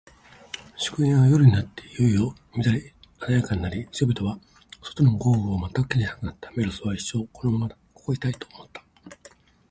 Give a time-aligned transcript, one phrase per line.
[0.79, 4.39] 祝宴は、夜に入っていよいよ乱れ華やかになり、人々は、
[4.81, 6.49] 外の豪雨を全く気にしなくなった。
[6.55, 8.83] メロスは、一生このままここにいたい、と思った。